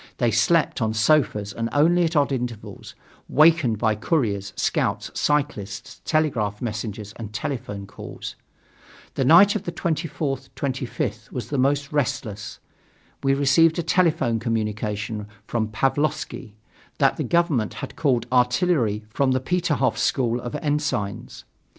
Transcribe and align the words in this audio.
They 0.17 0.31
slept 0.31 0.81
on 0.81 0.95
sofas 0.95 1.53
and 1.53 1.69
only 1.71 2.03
at 2.03 2.15
odd 2.15 2.31
intervals, 2.31 2.95
wakened 3.29 3.77
by 3.77 3.93
couriers, 3.93 4.51
scouts, 4.55 5.11
cyclists, 5.13 6.01
telegraph 6.05 6.59
messengers 6.59 7.13
and 7.17 7.31
telephone 7.31 7.85
calls. 7.85 8.35
The 9.13 9.23
night 9.23 9.55
of 9.55 9.65
the 9.65 9.71
24th 9.71 10.49
25th 10.55 11.31
was 11.31 11.49
the 11.51 11.59
most 11.59 11.91
restless. 11.91 12.57
We 13.21 13.35
received 13.35 13.77
a 13.77 13.83
telephone 13.83 14.39
communication 14.39 15.27
from 15.45 15.67
Pavlovsky 15.67 16.55
that 16.97 17.17
the 17.17 17.23
government 17.23 17.75
had 17.75 17.95
called 17.95 18.25
artillery 18.31 19.03
from 19.11 19.33
the 19.33 19.39
Peterhof 19.39 19.99
School 19.99 20.39
of 20.41 20.55
Ensigns. 20.63 21.43